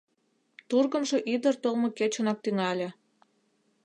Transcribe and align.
Тургымжо 0.69 1.17
ӱдыр 1.33 1.55
толмо 1.63 1.87
кечынак 1.97 2.37
тӱҥале. 2.43 2.89